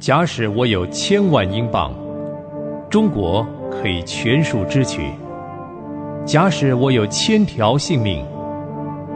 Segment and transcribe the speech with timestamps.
[0.00, 1.92] 假使我有千万英镑，
[2.88, 5.02] 中国可以全数支取；
[6.24, 8.24] 假使我有千条性命，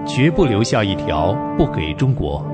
[0.07, 2.45] 绝不留下一条不给中国。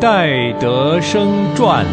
[0.00, 1.84] 戴德生传。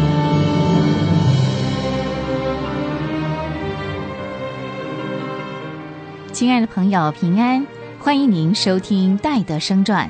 [6.32, 7.66] 亲爱的朋友，平安！
[7.98, 10.06] 欢迎您收听《戴德生传》，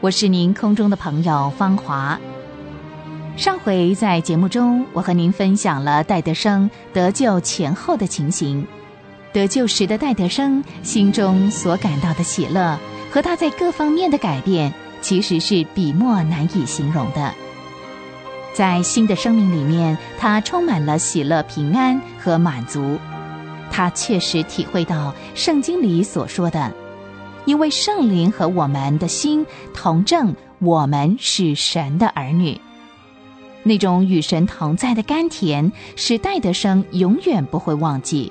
[0.00, 2.16] 我是您空中的朋友芳华。
[3.36, 8.64] 上回在节目中，我和您分享了戴德生得救前后的情形。
[9.32, 12.78] 得救时的戴德生心中所感到的喜乐，
[13.10, 17.34] 和他在各方面的改变，其实是笔墨难以形容的。
[18.52, 22.96] 在新的生命里面，他充满了喜乐、平安和满足。
[23.68, 26.72] 他确实体会到圣经里所说的，
[27.46, 32.60] 因为圣灵和我们的心同证，我们是神的儿女。
[33.64, 38.30] 那种与神同在的甘甜，使戴德生永远不会忘记。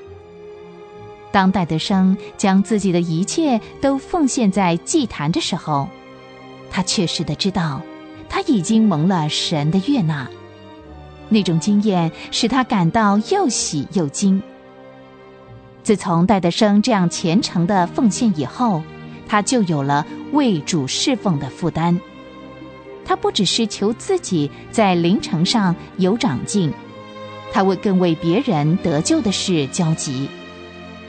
[1.31, 5.89] 当戴德生将自己的一切都奉献在祭坛的时候，
[6.69, 7.81] 他确实的知道，
[8.29, 10.29] 他已经蒙了神的悦纳。
[11.29, 14.39] 那种经验使他感到又喜又惊。
[15.81, 18.83] 自从戴德生这样虔诚的奉献以后，
[19.27, 21.99] 他就有了为主侍奉的负担。
[23.05, 26.71] 他不只是求自己在灵程上有长进，
[27.51, 30.29] 他为更为别人得救的事焦急，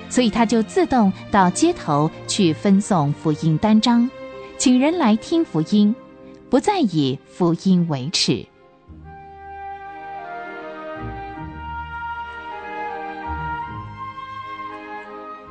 [0.09, 4.11] 所以他就自动到街头去分送福音单张，
[4.59, 5.95] 请人来听福音，
[6.51, 8.47] 不再以福音为耻。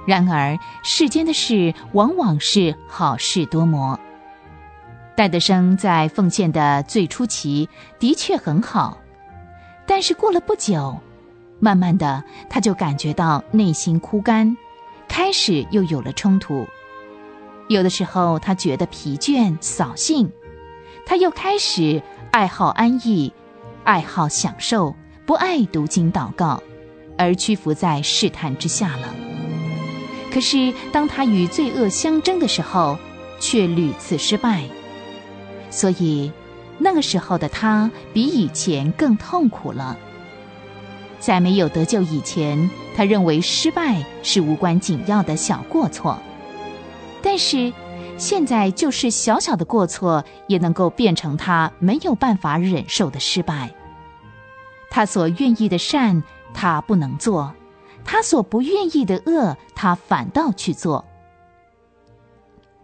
[0.06, 3.98] 然而，世间的事往往是好事多磨。
[5.16, 7.70] 戴德生在奉献的最初期
[8.00, 8.98] 的确很好，
[9.86, 10.98] 但是过了不久，
[11.60, 14.58] 慢慢的他就感觉到内心枯干，
[15.08, 16.66] 开始又有了冲突。
[17.68, 20.32] 有的时候他觉得疲倦扫兴，
[21.06, 22.02] 他又开始
[22.32, 23.32] 爱好安逸，
[23.84, 24.96] 爱好享受，
[25.28, 26.62] 不爱读经祷告，
[27.20, 29.14] 而屈服在试探之下了。
[30.32, 32.98] 可是，当他与罪恶相争的时候，
[33.40, 34.64] 却屡次失败。
[35.74, 36.32] 所以，
[36.78, 39.98] 那个时候的他比以前更痛苦了。
[41.20, 46.16] 在没有得救以前，他认为失败是无关紧要的小过错。
[47.24, 47.74] 但是，
[48.18, 53.74] 现在就是小小的过错，也能够变成他没有办法忍受的失败。
[54.92, 56.22] 他所愿意的善，
[56.54, 57.52] 他不能做。
[58.06, 61.04] 他所不愿意的恶，他反倒去做。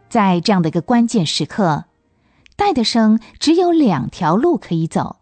[0.10, 1.84] 在这样的一个关键时刻，
[2.60, 5.22] 戴德生只有两条路可以走。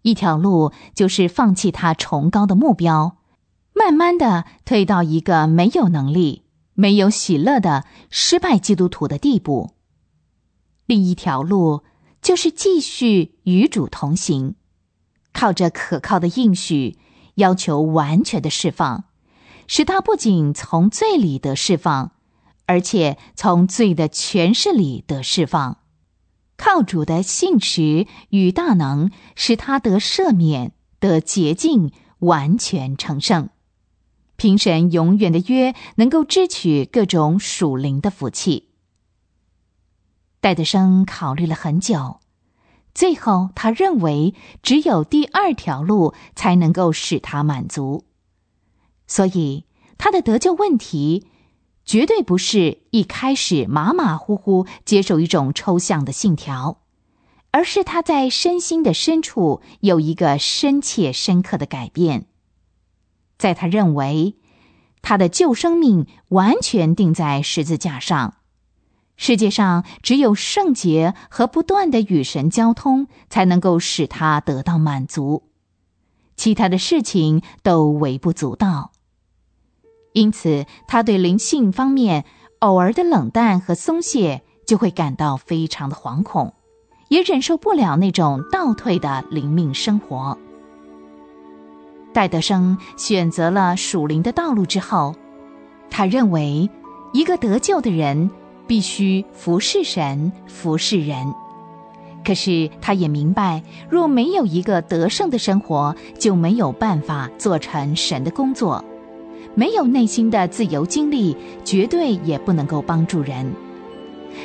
[0.00, 3.18] 一条路就是放弃他崇高的目标，
[3.74, 9.74] 慢慢的退到一个没有能力、没有喜乐的失败基督徒的地步；
[10.86, 11.82] 另一条路
[12.22, 14.54] 就是继续与主同行，
[15.34, 16.98] 靠着可靠的应许。
[17.34, 19.04] 要求完全的释放，
[19.66, 22.12] 使他不仅从罪里得释放，
[22.66, 25.78] 而且从罪的权势里得释放。
[26.58, 33.48] 靠主的信实与大能，使他得赦免、得洁净、完全成圣。
[34.36, 38.68] 凭神永远的约，能够支取各种属灵的福气。
[40.40, 42.20] 戴德生考虑了很久。
[42.94, 48.04] 最后，他认为只有第二条路才能够使他满足，
[49.06, 49.64] 所以
[49.96, 51.28] 他的得救问题
[51.88, 56.82] 绝对不是一开始马马虎虎接受一种抽象的信条，
[57.50, 62.26] 而是他在身心的深处有一个深切深刻的改变，
[63.38, 64.36] 在他认为
[65.00, 68.34] 他的旧生命完全定在十字架上。
[69.16, 75.44] 世界上只有圣洁和不断的与神交通，才能够使他得到满足，
[76.36, 78.92] 其他的事情都微不足道。
[80.12, 82.24] 因此，他对灵性方面
[82.60, 86.54] 偶尔的冷淡和松懈，就会感到非常的惶恐，
[87.08, 90.36] 也忍受不了那种倒退的灵命生活。
[92.12, 95.14] 戴德生选择了属灵的道路之后，
[95.90, 96.68] 他认为
[97.12, 98.30] 一个得救的人。
[98.68, 101.32] 必须服侍神，服侍人。
[102.22, 108.84] 可是他也明白，若没有一个得胜的生活，就没有办法做成神的工作。
[109.58, 113.52] 没有内心的自由经历，绝对也不能够帮助人。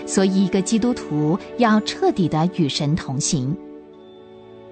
[0.08, 3.56] 所以，一个基督徒要彻底的与神同行。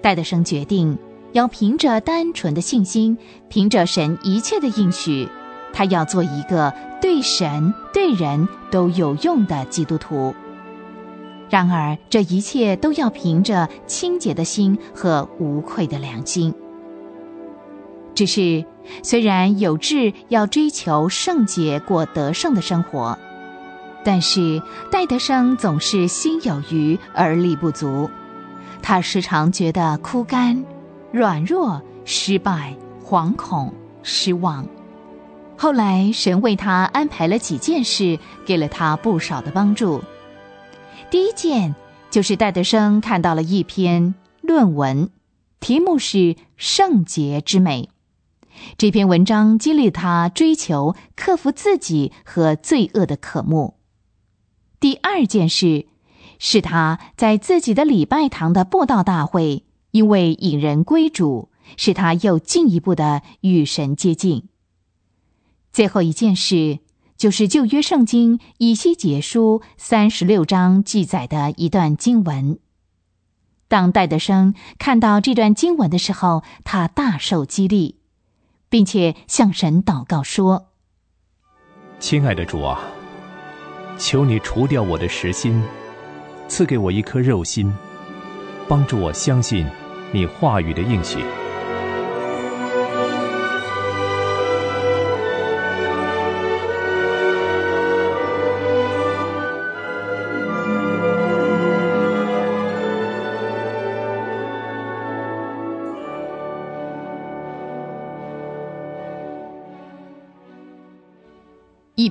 [0.00, 0.98] 戴德生决定
[1.30, 3.16] 要凭着单纯的信心，
[3.48, 5.28] 凭着神一切的应许，
[5.72, 10.34] 他要做一个对神对人都有用的基督徒。
[11.48, 16.52] 然而，这一切都要凭着清洁的心和无愧的良心。
[18.14, 18.64] 只是，
[19.02, 23.18] 虽然有志要追求圣洁、过得胜的生活，
[24.04, 28.10] 但是戴德生总是心有余而力不足。
[28.82, 30.64] 他时常觉得枯干、
[31.12, 33.72] 软弱、失败、惶恐、
[34.02, 34.66] 失望。
[35.56, 40.02] 后来，神为他安排了几件事，给了他不少的帮助。
[41.08, 41.74] 第一件
[42.10, 45.08] 就是戴德生看到了一篇论文，
[45.60, 46.18] 题目是
[46.56, 47.88] 《圣洁之美》。
[48.76, 53.78] 这篇文章激励他追求克服自己和罪恶的渴慕。
[54.80, 55.86] 第二件事
[56.38, 64.48] 是他在自己的礼拜堂的布道大会，因为引人归主，使他又进一步的与神接近。
[65.72, 66.80] 最后一件事
[67.16, 72.58] 就是旧约圣经以西结书三十六章记载的一段经文。
[73.68, 78.00] 当戴德生看到这段经文的时候，他大受激励。
[78.72, 80.68] 并且向神祷告说
[82.00, 82.80] ：“亲爱的主啊，
[83.98, 85.62] 求你除掉我的实心，
[86.48, 87.70] 赐给我一颗肉心，
[88.66, 89.66] 帮助我相信
[90.10, 91.18] 你话语的应许。”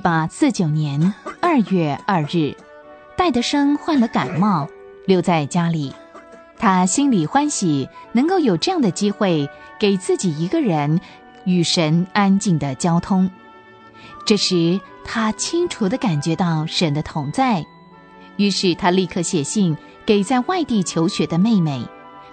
[0.02, 2.56] 八四九年二月二日，
[3.16, 4.68] 戴德生患了感冒，
[5.06, 5.94] 留在家里。
[6.58, 11.00] 他心里欢喜，能够有这样的机会给自己一个人
[11.44, 13.30] 与神安静的交通。
[14.26, 17.64] 这时，他清楚地感觉到神的同在，
[18.36, 21.80] 于是他立刻写信给在外地求学的妹妹，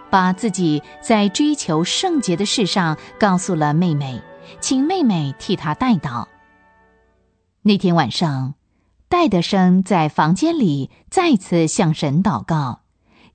[0.10, 4.19] 把自己在追求圣洁的事上告诉了妹妹，
[4.60, 6.25] 请妹妹替他带祷。
[7.63, 8.56] 那天晚上，
[9.09, 12.83] 戴德生在房间里再次向神祷告，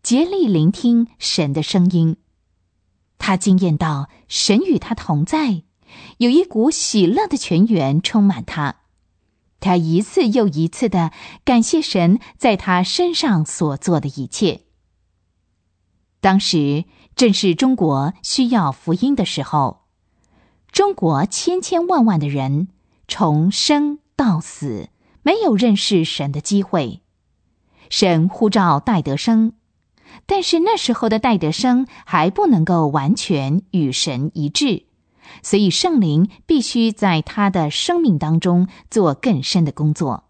[0.02, 2.16] 竭力聆听神的声音。
[3.18, 5.64] 他惊艳到神与他同在，
[6.16, 8.76] 有一股喜乐的泉源充满他。
[9.60, 11.12] 他一次又一次的
[11.44, 14.62] 感谢神在他身上所做的一切。
[16.20, 19.82] 当时正是中国需要福音的时候，
[20.72, 22.68] 中国千千万万的人
[23.06, 23.98] 从生。
[24.16, 24.88] 到死
[25.22, 27.00] 没有认识神的机会，
[27.90, 29.52] 神呼召戴德生，
[30.26, 34.84] 但是那时候的戴德生还不能够完全与神一致，
[35.42, 40.24] 所以圣灵必须在他的生命当中做更深的工作。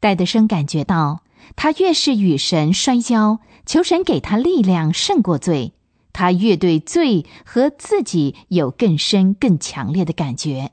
[0.00, 1.22] 戴德生感觉到，
[1.56, 5.72] 他越是与神摔跤，求神给他力量胜过罪，
[6.12, 10.72] 他越对罪和自己有更深、更强烈的感觉。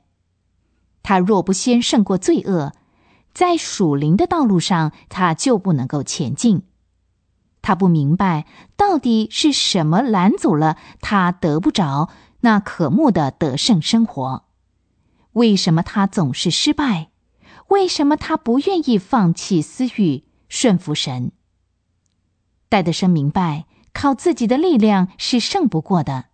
[1.04, 2.72] 他若不先胜过罪恶，
[3.32, 6.62] 在属灵的道路上，他就不能够前进。
[7.62, 8.46] 他不明白
[8.76, 14.44] 到底是什么拦阻了他得不着那可慕的得胜生活。
[15.32, 17.10] 为什么他总是失败？
[17.68, 21.32] 为什么他不愿意放弃私欲，顺服神？
[22.68, 26.26] 戴德生明白，靠自己的力量是胜不过的，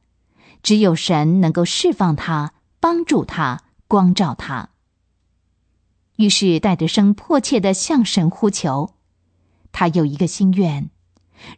[0.63, 3.63] 只有神能够释放他，帮助他。
[3.91, 4.69] 光照他。
[6.15, 8.95] 于是戴德生迫切的向神呼求，
[9.73, 10.91] 他有一个心愿：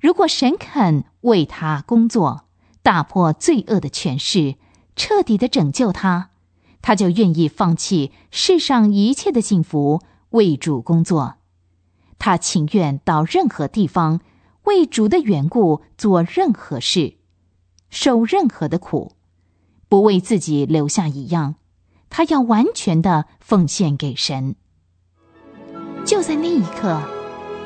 [0.00, 2.44] 如果神肯为他工作，
[2.82, 4.54] 打破罪恶的权势，
[4.96, 6.30] 彻底的拯救他，
[6.80, 11.34] 他就愿意放弃世上一切的幸福，为主工作。
[12.18, 14.20] 他情愿到任何地方，
[14.64, 17.18] 为主的缘故做任何事，
[17.90, 19.12] 受任何的苦，
[19.90, 21.56] 不为自己留下一样。
[22.14, 24.54] 他要完全的奉献给神。
[26.04, 27.00] 就在那一刻，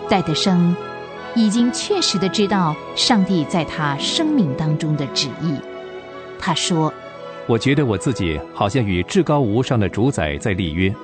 [0.08, 0.74] 戴德生
[1.34, 5.56] 已经确实的知道上帝在他生命当中的旨意。
[6.38, 6.94] 他说
[7.48, 10.94] ：“我觉得我自己好像与至高无上的主宰在立约，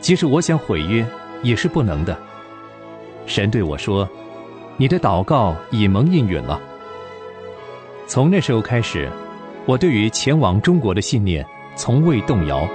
[0.00, 1.06] 即使我想毁约，
[1.42, 2.18] 也是不能的。”
[3.26, 4.08] 神对我说
[4.78, 6.58] ：“你的祷告已蒙应允了。”
[8.08, 9.10] 从那时候开始，
[9.66, 11.46] 我对于前往中国的信念。
[11.80, 12.68] 从未动摇。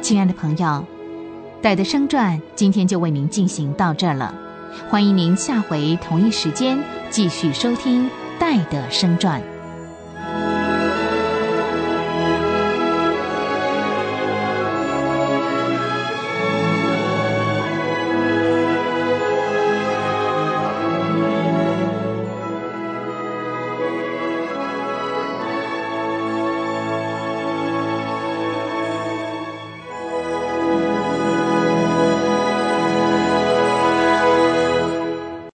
[0.00, 0.86] 亲爱的朋友
[1.60, 4.32] 戴德生传今天就为您进行到这了。
[4.88, 6.78] 欢迎您下回同一时间
[7.10, 9.55] 继续收听戴德生传。